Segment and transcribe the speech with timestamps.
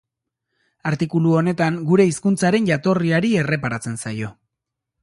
[0.91, 4.35] Artikulu honetan, gure hizkuntzaren jatorriari erreparatzen zaio.